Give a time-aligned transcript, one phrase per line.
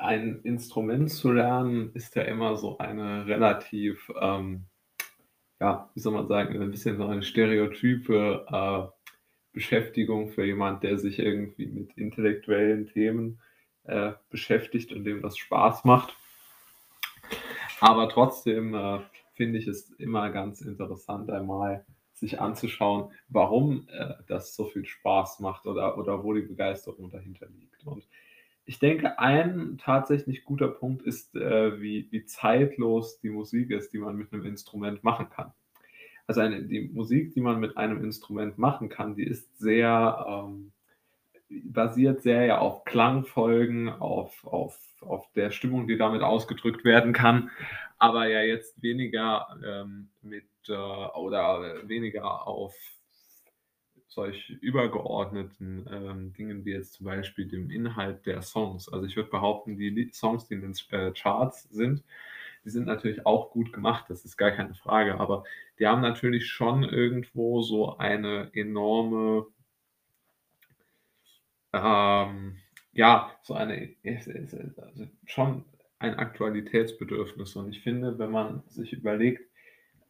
[0.00, 4.66] Ein Instrument zu lernen ist ja immer so eine relativ, ähm,
[5.60, 8.88] ja, wie soll man sagen, 'n bisschen so eine stereotype, äh,
[9.52, 13.40] Beschäftigung für jemand, der sich irgendwie mit intellektuellen Themen,
[13.84, 16.16] äh, beschäftigt und dem das Spaß macht.
[17.80, 19.00] Aber trotzdem, äh,
[19.34, 25.40] finde ich es immer ganz interessant, einmal sich anzuschauen, warum, äh, das so viel Spaß
[25.40, 27.84] macht oder oder wo die Begeisterung dahinter liegt.
[27.86, 28.06] Und
[28.68, 33.98] ich denke, ein tatsächlich guter Punkt ist, äh, wie wie zeitlos die Musik ist, die
[33.98, 35.52] man mit 'nem Instrument machen kann.
[36.28, 40.72] Also, eine die Musik, die man mit einem Instrument machen kann, die ist sehr, ähm
[41.50, 47.50] basiert sehr ja auf Klangfolgen, auf auf auf der Stimmung, die damit ausgedrückt werden kann,
[47.98, 52.74] aber ja jetzt weniger, ähm, mit, äh oder weniger auf
[54.08, 58.88] solch übergeordneten, ähm, Dingen wie jetzt zum Beispiel dem Inhalt der Songs.
[58.88, 62.02] Also, ich würde behaupten, die Songs, die in den äh, Charts sind,
[62.64, 65.44] die sind natürlich auch gut gemacht, das ist gar keine Frage, aber
[65.78, 69.46] die haben natürlich schon irgendwo so eine enorme
[71.72, 72.58] ähm,
[72.92, 75.64] ja, so eine also, schon
[75.98, 77.56] ein Aktualitätsbedürfnis.
[77.56, 79.48] Und ich finde, wenn man sich überlegt,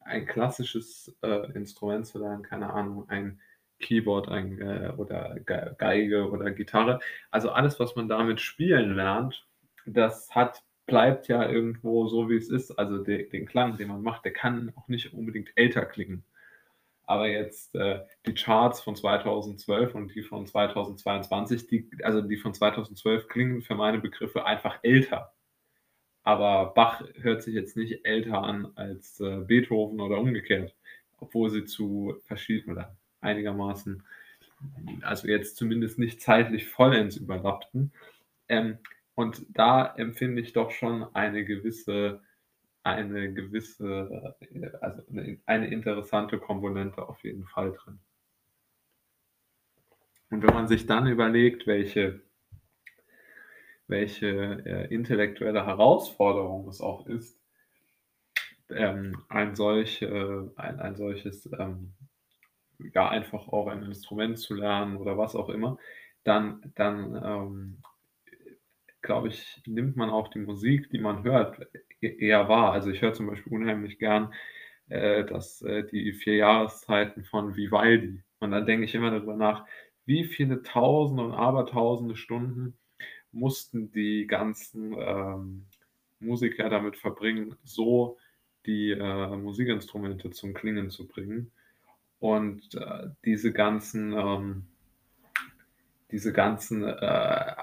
[0.00, 3.40] ein klassisches, äh, Instrument zu lernen, keine Ahnung, ein
[3.80, 7.00] Keyboard, äh oder Gei Geige oder Gitarre.
[7.30, 9.46] Also, alles, was man damit spielen lernt,
[9.86, 12.70] das hat bleibt ja irgendwo so, wie es ist.
[12.72, 16.24] Also, de den Klang, den man macht, der kann auch nicht unbedingt älter klingen.
[17.04, 22.54] Aber jetzt, äh, die Charts von 2012 und die von 2022, die also, die von
[22.54, 25.32] 2012 klingen für meine Begriffe einfach älter.
[26.24, 30.74] Aber Bach hört sich jetzt nicht älter an als, äh, Beethoven oder umgekehrt,
[31.18, 34.04] obwohl sie zu verschieden oder einigermaßen
[35.02, 37.92] also, jetzt zumindest nicht zeitlich vollends überlappten.
[38.48, 38.78] Ähm,
[39.16, 42.22] und da empfinde ich doch schon eine gewisse
[42.84, 48.00] eine gewisse, äh also, 'ne eine interessante Komponente auf jeden Fall drin.
[50.30, 52.20] Und wenn man sich dann überlegt, welche
[53.88, 57.38] welche, äh, intellektuelle Herausforderung es auch ist,
[58.70, 60.08] ähm, ein solch äh,
[60.56, 61.94] ein ein solches, ähm
[62.94, 65.78] ja, einfach auch ein Instrument zu lernen oder was auch immer,
[66.24, 67.78] dann dann, ähm,
[69.02, 71.58] glaube ich, nimmt man auch die Musik, die man hört,
[72.00, 72.72] e eher wahr.
[72.72, 74.32] Also, ich höre zum Beispiel unheimlich gern,
[74.88, 78.22] äh, das äh, die 4 Jahreszeiten von Vivaldi.
[78.40, 79.66] Und dann denke ich immer darüber nach,
[80.06, 82.76] wie viele Tausende und Abertausende Stunden
[83.32, 85.66] mussten die ganzen, ähm,
[86.20, 88.18] Musiker damit verbringen, so
[88.66, 91.52] die, äh, Musikinstrumente zum Klingen zu bringen.
[92.18, 94.66] Und, äh, diese ganzen, ähm
[96.10, 97.54] diese ganzen, äh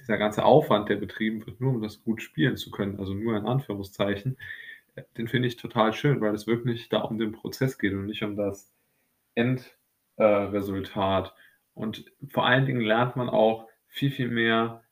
[0.00, 3.36] dieser ganze Aufwand, der betrieben wird, nur um das gut spielen zu können, also, nur
[3.36, 4.36] in Anführungszeichen,
[4.96, 8.06] äh, den finde ich total schön, weil es wirklich da um den Prozess geht und
[8.06, 8.72] nicht um das
[9.34, 9.76] End
[10.16, 11.34] äh, Resultat.
[11.74, 14.82] Und vor allen Dingen lernt man auch viel, viel mehr,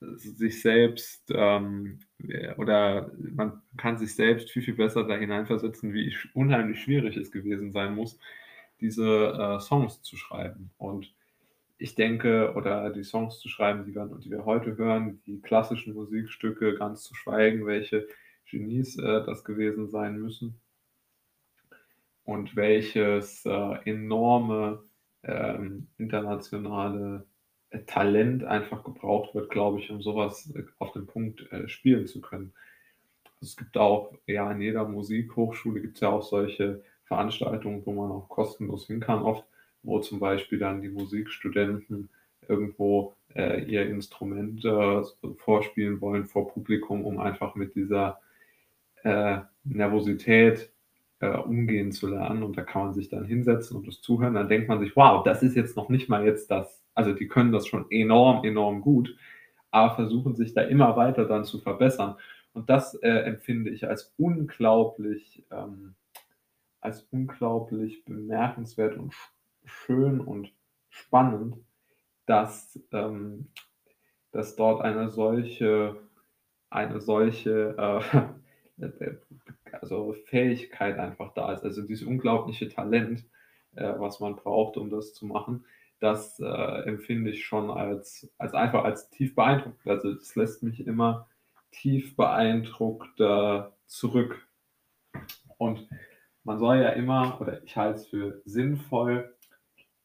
[0.00, 5.92] äh, sich selbst, ähm, äh, oder man kann sich selbst viel, viel besser da hineinversetzen,
[5.94, 8.18] wie unheimlich schwierig es gewesen sein muss,
[8.80, 10.70] diese, äh, Songs zu schreiben.
[10.78, 11.14] Und
[11.78, 15.94] ich denke oder die Songs zu schreiben, die wir die wir heute hören, die klassischen
[15.94, 18.08] Musikstücke, ganz zu schweigen, welche
[18.50, 20.60] Genies, äh, das gewesen sein müssen.
[22.24, 24.82] Und welches, äh, enorme,
[25.22, 27.26] ähm, internationale,
[27.86, 32.06] Talent einfach gebraucht wird, glaube ich, um so was, äh, auf den Punkt, äh, spielen
[32.06, 32.54] zu können.
[33.40, 38.28] Es gibt auch ja, in jeder Musikhochschule gibt's ja auch solche Veranstaltungen, wo man auch
[38.30, 39.44] kostenlos hin kann oft,
[39.84, 42.10] wo zum Beispiel dann die Musikstudenten
[42.48, 45.02] irgendwo, äh, ihr Instrument, äh,
[45.36, 48.20] vorspielen wollen vor Publikum, um einfach mit dieser,
[49.04, 50.72] äh, Nervosität,
[51.20, 52.42] äh, umgehen zu lernen.
[52.42, 54.34] Und da kann man sich dann hinsetzen und das zuhören.
[54.34, 57.28] Dann denkt man sich: „Wow, das ist jetzt noch nicht mal jetzt das“ also, die
[57.28, 59.16] können das schon enorm, enorm gut,
[59.72, 62.16] aber versuchen sich da immer weiter dann zu verbessern.
[62.54, 65.94] Und das, äh, empfinde ich als unglaublich, ähm
[66.80, 69.32] als unglaublich bemerkenswert und sch
[69.64, 70.52] schön und
[70.88, 71.56] spannend,
[72.26, 73.48] dass, ähm
[74.32, 75.96] dass dort eine solche
[76.70, 77.76] eine solche,
[78.78, 79.16] äh, äh,
[79.72, 81.64] also, Fähigkeit einfach da ist.
[81.64, 83.24] Also, dieses unglaubliche Talent,
[83.76, 85.64] äh, was man braucht, um das zu machen,
[86.00, 86.44] das, äh,
[86.84, 89.86] empfinde ich schon als als einfach als tief beeindruckend.
[89.86, 91.28] Also, das lässt mich immer
[91.70, 93.20] tief beeindruckt,
[93.86, 94.46] zurück.
[95.58, 95.86] Und
[96.48, 99.36] man soll ja immer oder ich halte es für sinnvoll,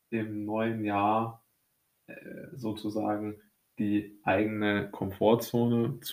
[0.09, 1.41] im neuen Jahr,
[2.07, 3.41] äh, sozusagen
[3.79, 6.11] die eigene Komfortzone zu